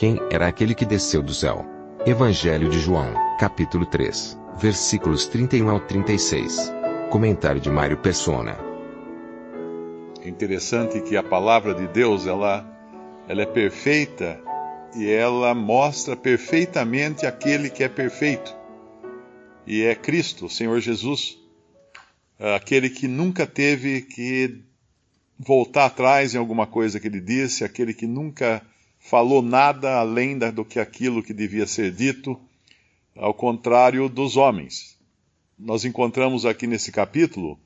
[0.00, 1.62] Quem era aquele que desceu do céu?
[2.06, 6.72] Evangelho de João, capítulo 3, versículos 31 ao 36.
[7.10, 8.56] Comentário de Mário Persona.
[10.22, 12.64] É interessante que a palavra de Deus, ela,
[13.28, 14.40] ela é perfeita
[14.96, 18.56] e ela mostra perfeitamente aquele que é perfeito.
[19.66, 21.38] E é Cristo, o Senhor Jesus,
[22.38, 24.62] aquele que nunca teve que
[25.38, 28.62] voltar atrás em alguma coisa que ele disse, aquele que nunca
[29.00, 32.38] falou nada além do que aquilo que devia ser dito,
[33.16, 34.96] ao contrário dos homens.
[35.58, 37.58] Nós encontramos aqui nesse capítulo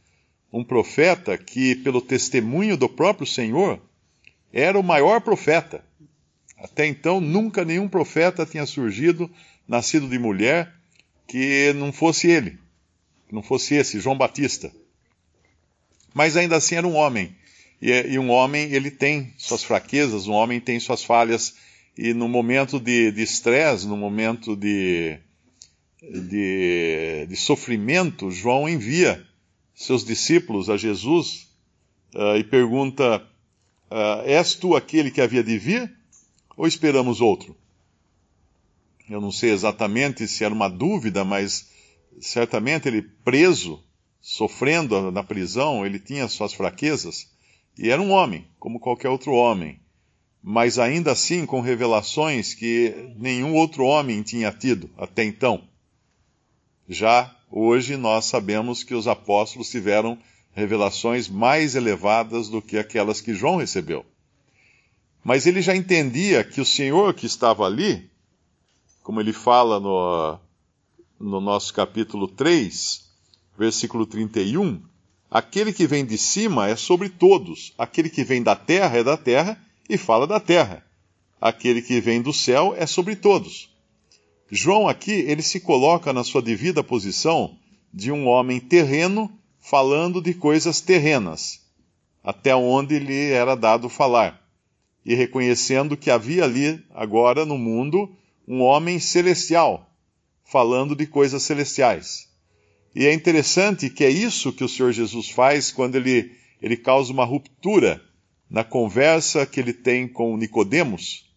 [0.53, 3.81] um profeta que, pelo testemunho do próprio Senhor,
[4.53, 5.85] era o maior profeta.
[6.57, 9.29] Até então, nunca nenhum profeta tinha surgido,
[9.67, 10.73] nascido de mulher,
[11.27, 12.59] que não fosse ele,
[13.29, 14.73] que não fosse esse, João Batista.
[16.15, 17.35] Mas ainda assim era um homem.
[17.85, 21.55] E, e um homem, ele tem suas fraquezas, um homem tem suas falhas.
[21.99, 25.19] E no momento de estresse, no momento de,
[26.01, 29.23] de, de, sofrimento, João envia
[29.75, 31.47] seus discípulos a Jesus
[32.15, 33.19] uh, e pergunta:
[33.91, 35.95] uh, És tu aquele que havia de vir?
[36.57, 37.55] Ou esperamos outro?
[39.11, 41.69] Eu não sei exatamente se era uma dúvida, mas
[42.19, 43.85] certamente ele preso,
[44.23, 47.34] sofrendo na prisão, ele tinha suas fraquezas.
[47.77, 49.81] E era um homem, como qualquer outro homem,
[50.43, 55.65] mas ainda assim com revelações que nenhum outro homem tinha tido até então.
[56.89, 60.19] Já hoje nós sabemos que os apóstolos tiveram
[60.53, 64.05] revelações mais elevadas do que aquelas que João recebeu.
[65.25, 68.11] Mas ele já entendia que o Senhor que estava ali,
[69.03, 70.39] como ele fala no,
[71.19, 73.11] no nosso capítulo 3,
[73.59, 74.83] versículo 31,
[75.35, 79.17] Aquele que vem de cima é sobre todos, aquele que vem da terra é da
[79.17, 80.87] terra e fala da terra.
[81.41, 83.69] Aquele que vem do céu é sobre todos.
[84.49, 87.59] João aqui, ele se coloca na sua devida posição
[87.93, 89.29] de um homem terreno
[89.59, 91.63] falando de coisas terrenas,
[92.23, 94.41] até onde lhe era dado falar,
[95.05, 98.09] e reconhecendo que havia ali, agora no mundo,
[98.47, 99.91] um homem celestial,
[100.45, 102.33] falando de coisas celestiais.
[102.95, 106.31] E é interessante que é isso que o Senhor Jesus faz quando ele,
[106.63, 108.01] ele causa uma ruptura
[108.49, 111.29] na conversa que ele tem com Nicodemos.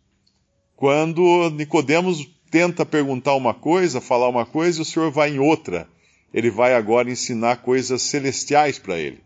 [0.75, 5.89] Quando Nicodemos tenta perguntar uma coisa, falar uma coisa, e o Senhor vai em outra.
[6.31, 9.23] Ele vai agora ensinar coisas celestiais para ele.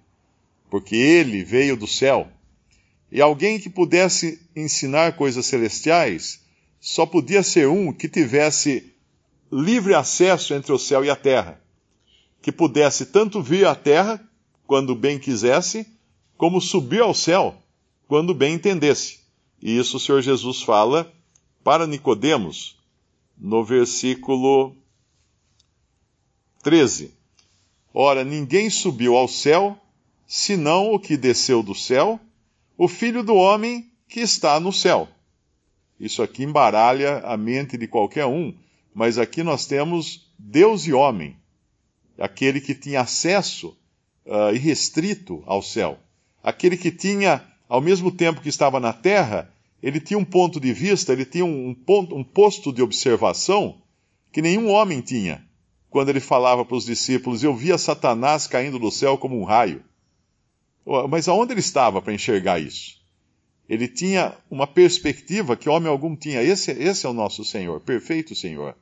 [0.70, 2.30] Porque ele veio do céu.
[3.12, 6.40] E alguém que pudesse ensinar coisas celestiais
[6.80, 8.94] só podia ser um que tivesse
[9.52, 11.62] livre acesso entre o céu e a terra
[12.42, 14.20] que pudesse tanto vir à terra,
[14.66, 15.86] quando bem quisesse,
[16.38, 17.56] como subir ao céu,
[18.08, 19.20] quando bem entendesse.
[19.62, 21.12] E isso o Senhor Jesus fala
[21.64, 22.78] para Nicodemos,
[23.38, 24.76] no versículo
[26.64, 27.14] 13.
[27.94, 29.78] Ora, ninguém subiu ao céu,
[30.26, 32.20] senão o que desceu do céu,
[32.78, 35.08] o Filho do homem que está no céu.
[36.00, 38.56] Isso aqui embaralha a mente de qualquer um,
[38.96, 41.41] mas aqui nós temos Deus e homem
[42.22, 43.76] aquele que tinha acesso
[44.26, 45.98] uh, irrestrito ao céu,
[46.44, 49.52] aquele que tinha, ao mesmo tempo que estava na terra,
[49.82, 53.82] ele tinha um ponto de vista, ele tinha um, ponto, um posto de observação
[54.32, 55.44] que nenhum homem tinha.
[55.90, 59.84] Quando ele falava para os discípulos, eu via Satanás caindo do céu como um raio.
[61.10, 63.02] Mas aonde ele estava para enxergar isso?
[63.68, 66.44] Ele tinha uma perspectiva que homem algum tinha.
[66.44, 68.76] Esse, esse é o nosso Senhor, perfeito Senhor.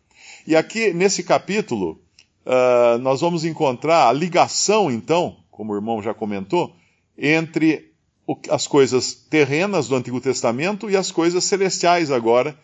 [0.46, 2.02] E aqui, nesse capítulo,
[2.46, 6.76] uh, nós vamos encontrar a ligação, então, como o irmão já comentou,
[7.18, 7.92] entre
[8.26, 12.58] o, as coisas terrenas do Antigo Testamento e as coisas celestiais agora,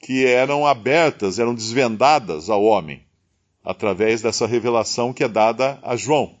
[0.00, 3.02] que eram abertas, eram desvendadas ao homem,
[3.64, 6.36] através dessa revelação que é dada a João.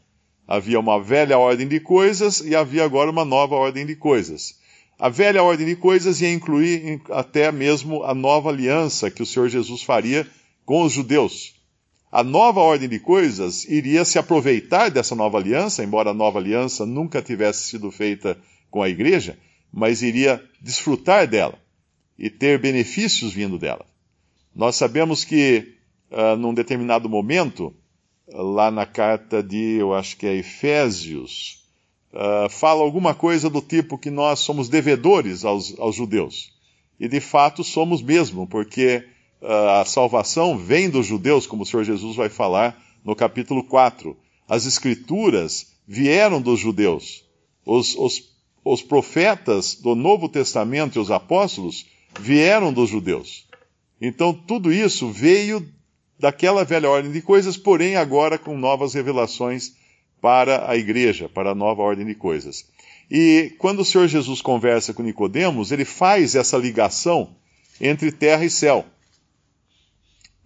[0.46, 4.60] Havia uma velha ordem de coisas e havia agora uma nova ordem de coisas.
[4.98, 9.48] A velha ordem de coisas ia incluir até mesmo a nova aliança que o Senhor
[9.48, 10.26] Jesus faria
[10.64, 11.55] com os judeus
[12.16, 16.86] a nova ordem de coisas iria se aproveitar dessa nova aliança, embora a nova aliança
[16.86, 18.38] nunca tivesse sido feita
[18.70, 19.38] com a igreja,
[19.70, 21.58] mas iria desfrutar dela
[22.18, 23.84] e ter benefícios vindo dela.
[24.54, 25.74] Nós sabemos que,
[26.10, 27.74] uh, num determinado momento,
[28.26, 31.66] lá na carta de, eu acho que é Efésios,
[32.14, 36.50] uh, fala alguma coisa do tipo que nós somos devedores aos, aos judeus.
[36.98, 39.04] E de fato somos mesmo, porque
[39.46, 44.16] a salvação vem dos judeus, como o Senhor Jesus vai falar no capítulo 4.
[44.48, 47.24] As escrituras vieram dos judeus.
[47.64, 48.22] Os, os,
[48.64, 51.86] os profetas do Novo Testamento e os apóstolos
[52.18, 53.46] vieram dos judeus.
[54.00, 55.66] Então tudo isso veio
[56.18, 59.74] daquela velha ordem de coisas, porém agora com novas revelações
[60.20, 62.66] para a igreja, para a nova ordem de coisas.
[63.08, 67.36] E quando o Senhor Jesus conversa com Nicodemos, ele faz essa ligação
[67.80, 68.84] entre terra e céu.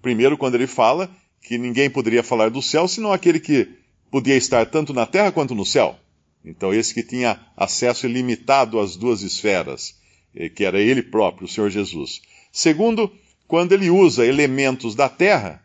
[0.02, 1.11] Primeiro, quando ele fala
[1.43, 3.69] que ninguém poderia falar do céu senão aquele que
[4.11, 5.99] podia estar tanto na terra quanto no céu.
[6.44, 9.94] Então, esse que tinha acesso ilimitado às duas esferas,
[10.35, 12.23] eh, que era ele próprio, o Senhor Jesus.
[12.50, 13.12] Segundo,
[13.47, 15.62] quando ele usa elementos da terra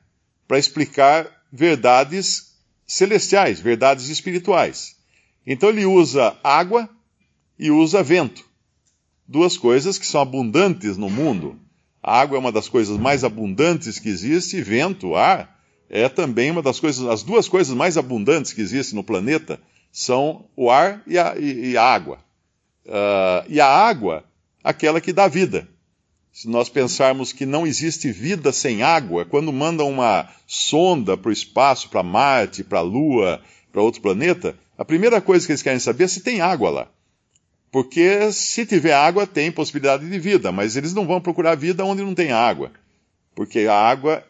[0.47, 2.55] para explicar verdades
[2.85, 4.95] celestiais, verdades espirituais.
[5.45, 6.89] Então ele usa água
[7.57, 8.43] e usa vento.
[9.27, 11.59] Duas coisas que são abundantes no mundo.
[12.07, 15.59] A água é uma das coisas mais abundantes que existe, e vento, ar,
[15.89, 19.59] é também uma das coisas, as duas coisas mais abundantes que existem no planeta
[19.91, 22.19] são o ar e a, e, e a água.
[22.85, 24.23] Uh, e a água,
[24.63, 25.67] aquela que dá vida.
[26.31, 31.33] Se nós pensarmos que não existe vida sem água, quando mandam uma sonda para o
[31.33, 33.41] espaço, para Marte, para a Lua,
[33.71, 36.87] para outro planeta, a primeira coisa que eles querem saber é se tem água lá.
[37.75, 42.01] Porque se tiver água, tem possibilidade de vida, mas eles não vão procurar vida onde
[42.03, 42.71] não tem água.
[43.35, 44.25] Porque a água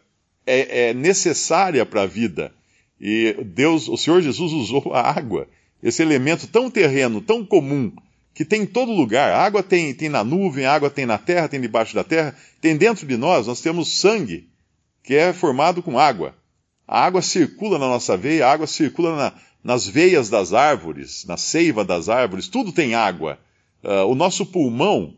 [0.47, 2.51] é, é necessária para a vida.
[2.99, 5.47] E Deus, o Senhor Jesus usou a água,
[5.83, 7.91] esse elemento tão terreno, tão comum,
[8.33, 9.31] que tem em todo lugar.
[9.31, 12.35] A água tem, tem na nuvem, a água tem na terra, tem debaixo da terra,
[12.59, 14.49] tem dentro de nós, nós temos sangue,
[15.03, 16.33] que é formado com água.
[16.87, 19.33] A água circula na nossa veia, a água circula na,
[19.63, 23.39] nas veias das árvores, na seiva das árvores, tudo tem água.
[23.83, 25.15] Uh, o nosso pulmão,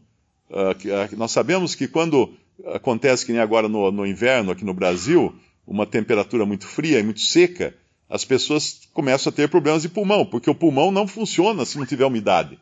[0.49, 2.33] uh, nós sabemos que quando
[2.73, 5.35] acontece que nem agora no, no inverno aqui no Brasil,
[5.65, 7.75] uma temperatura muito fria e muito seca,
[8.09, 11.85] as pessoas começam a ter problemas de pulmão, porque o pulmão não funciona se não
[11.85, 12.57] tiver umidade.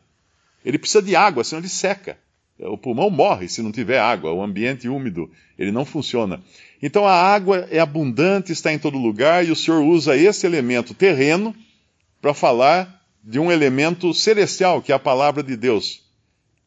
[0.64, 2.18] Ele precisa de água, senão ele seca.
[2.58, 6.40] O pulmão morre se não tiver água, o ambiente úmido, ele não funciona.
[6.82, 10.94] Então a água é abundante, está em todo lugar, e o Senhor usa esse elemento
[10.94, 11.54] terreno
[12.20, 16.02] para falar de um elemento celestial, que é a palavra de Deus.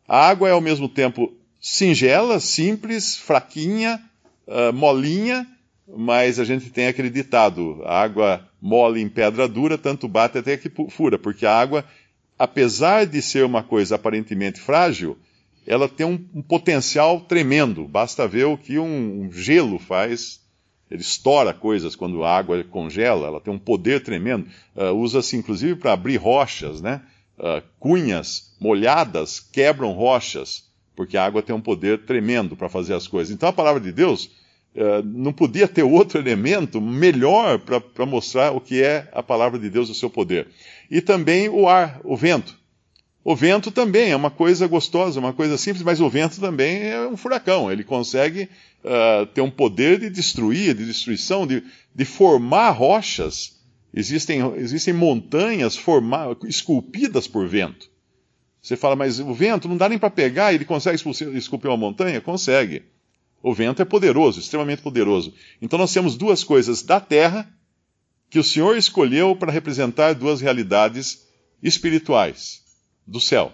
[0.07, 4.00] A água é ao mesmo tempo singela, simples, fraquinha,
[4.47, 5.47] uh, molinha,
[5.88, 10.56] mas a gente tem aquele ditado: a água mole em pedra dura, tanto bate até
[10.56, 11.83] que fura, porque a água
[12.39, 15.18] apesar de ser uma coisa aparentemente frágil,
[15.65, 17.88] ela tem um, um potencial tremendo.
[17.88, 20.39] Basta ver o que um, um, gelo faz.
[20.89, 24.47] Ele estoura coisas quando a água congela, ela tem um poder tremendo.
[24.75, 27.01] Uh, Usa-se inclusive para abrir rochas, né?
[27.38, 30.65] Uh, cunhas molhadas quebram rochas,
[30.95, 33.33] porque a água tem um poder tremendo para fazer as coisas.
[33.33, 34.25] Então a palavra de Deus
[34.75, 39.69] uh, não podia ter outro elemento melhor para mostrar o que é a palavra de
[39.69, 40.47] Deus, o seu poder
[40.89, 42.57] e também o ar, o vento.
[43.24, 47.06] O vento também é uma coisa gostosa, uma coisa simples, mas o vento também é
[47.06, 47.71] um furacão.
[47.71, 48.49] Ele consegue
[48.83, 53.59] uh, ter um poder de destruir, de destruição, de, de formar rochas.
[53.94, 57.90] Existem, existem montanhas formar, esculpidas por vento.
[58.61, 62.21] Você fala, mas o vento não dá nem para pegar, ele consegue esculpir uma montanha?
[62.21, 62.83] Consegue.
[63.42, 65.33] O vento é poderoso, extremamente poderoso.
[65.61, 67.49] Então nós temos duas coisas da terra
[68.30, 71.28] que o Senhor escolheu para representar duas realidades
[71.61, 72.69] espirituais
[73.09, 73.51] do céu: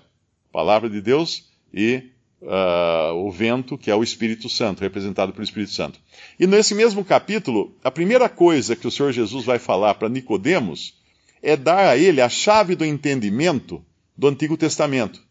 [0.52, 2.04] palavra de Deus e
[2.42, 6.00] uh, o vento, que é o Espírito Santo, representado pelo Espírito Santo.
[6.40, 10.94] E nesse mesmo capítulo, a primeira coisa que o Senhor Jesus vai falar para Nicodemos
[11.42, 13.84] é dar a ele a chave do entendimento
[14.18, 15.24] do Antigo Testamento.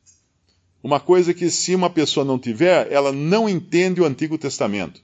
[0.82, 5.00] Uma coisa que, se uma pessoa não tiver, ela não entende o Antigo Testamento.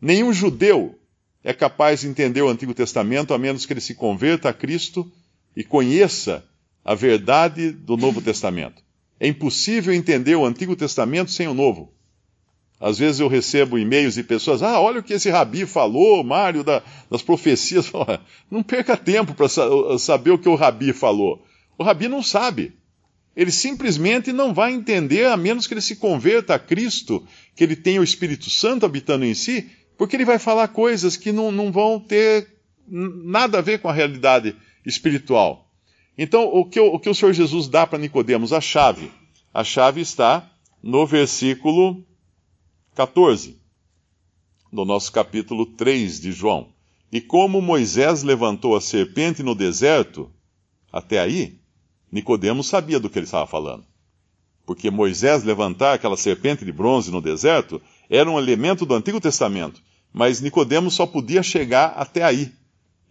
[0.00, 0.98] Nenhum judeu
[1.42, 5.10] é capaz de entender o Antigo Testamento a menos que ele se converta a Cristo
[5.56, 6.44] e conheça
[6.84, 8.82] a verdade do Novo Testamento.
[9.18, 11.92] É impossível entender o Antigo Testamento sem o Novo.
[12.78, 16.62] Às vezes eu recebo e-mails de pessoas, ah, olha o que esse rabi falou, Mário,
[16.62, 17.90] da, das profecias.
[18.50, 19.48] Não perca tempo para
[19.98, 21.42] saber o que o rabi falou.
[21.78, 22.74] O rabi não sabe.
[23.34, 27.26] Ele simplesmente não vai entender a menos que ele se converta a Cristo,
[27.56, 31.32] que ele tenha o Espírito Santo habitando em si porque ele vai falar coisas que
[31.32, 32.48] não, não vão ter
[32.86, 35.63] nada a ver com a realidade espiritual.
[36.16, 38.52] Então, o que, o, o que o Senhor Jesus dá para Nicodemos?
[38.52, 39.10] A chave.
[39.52, 40.50] A chave está
[40.82, 42.04] no versículo
[42.94, 43.58] 14,
[44.72, 46.68] do nosso capítulo 3 de João.
[47.10, 50.30] E como Moisés levantou a serpente no deserto,
[50.92, 51.58] até aí,
[52.10, 53.84] Nicodemos sabia do que ele estava falando.
[54.66, 59.82] Porque Moisés levantar aquela serpente de bronze no deserto era um elemento do Antigo Testamento,
[60.12, 62.52] mas Nicodemos só podia chegar até aí.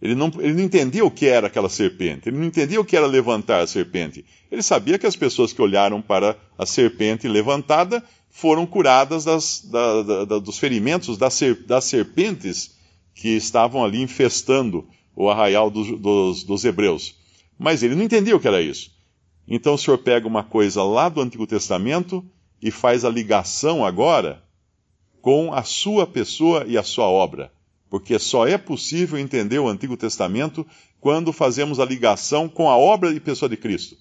[0.04, 2.94] Ele não, ele não entendia o que era aquela serpente, ele não entendia o que
[2.94, 4.22] era levantar a serpente.
[4.52, 10.24] Ele sabia que as pessoas que olharam para a serpente levantada foram curadas das, da,
[10.26, 12.74] da, dos ferimentos das, das, serpentes
[13.14, 17.14] que estavam ali infestando o arraial dos, dos, dos hebreus.
[17.58, 18.90] Mas ele não entendia o que era isso.
[19.48, 22.22] Então o Senhor pega uma coisa lá do Antigo Testamento
[22.60, 24.44] e faz a ligação agora
[25.22, 27.53] com a sua pessoa e a sua obra.
[27.94, 30.66] Porque só é possível entender o Antigo Testamento
[31.00, 33.96] quando fazemos a ligação com a obra e pessoa de Cristo.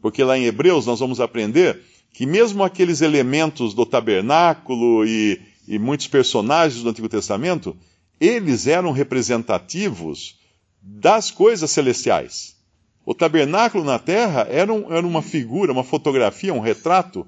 [0.00, 5.78] Porque lá em Hebreus nós vamos aprender que mesmo aqueles elementos do tabernáculo e, e
[5.78, 7.76] muitos personagens do Antigo Testamento,
[8.18, 10.38] eles eram representativos
[10.80, 12.56] das coisas celestiais.
[13.04, 17.26] O tabernáculo na terra era, um, era uma figura, uma fotografia, um retrato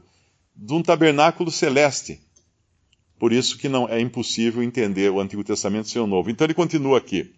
[0.57, 2.26] de um tabernáculo celeste.
[3.19, 6.31] Por isso que não é impossível entender o Antigo Testamento sem o Novo.
[6.31, 7.33] Então ele continua aqui.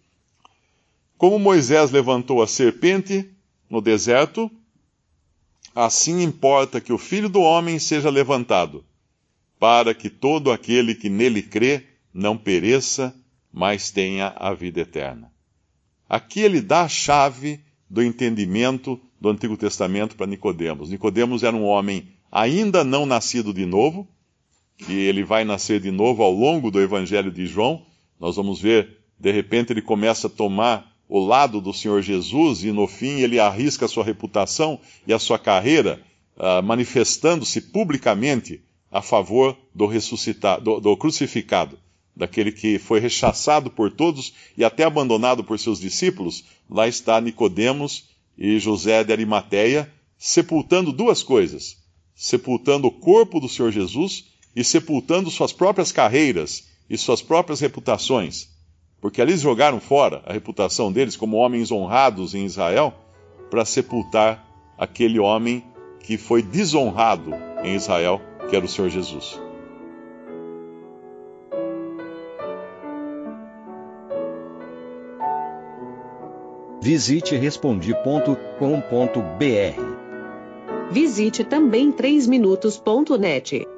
[1.16, 3.28] Como Moisés levantou a serpente
[3.68, 4.50] no deserto,
[5.75, 8.85] assim importa que o Filho do Homem seja levantado,
[9.58, 13.14] para que todo aquele que nele crê não pereça,
[13.52, 15.30] mas tenha a vida eterna.
[16.08, 20.90] Aqui ele dá a chave do entendimento do Antigo Testamento para Nicodemos.
[20.90, 24.08] Nicodemos era um homem ainda não nascido de novo,
[24.78, 27.82] que ele vai nascer de novo ao longo do Evangelho de João.
[28.18, 32.70] Nós vamos ver, de repente ele começa a tomar o lado do Senhor Jesus e
[32.70, 36.00] no fim ele arrisca a sua reputação e a sua carreira,
[36.37, 41.78] uh, manifestando-se publicamente a favor do ressuscitado, do, do crucificado
[42.18, 48.08] daquele que foi rechaçado por todos e até abandonado por seus discípulos, lá está Nicodemos
[48.37, 51.78] e José de Arimateia sepultando duas coisas:
[52.14, 54.25] sepultando o corpo do Senhor Jesus
[54.58, 58.48] e sepultando suas próprias carreiras e suas próprias reputações.
[59.00, 62.92] Porque ali jogaram fora a reputação deles como homens honrados em Israel
[63.48, 64.44] para sepultar
[64.76, 65.62] aquele homem
[66.00, 69.40] que foi desonrado em Israel, que era o Senhor Jesus.
[76.82, 78.50] Visite respondi.com.br.
[80.90, 83.77] Visite também 3minutos.net.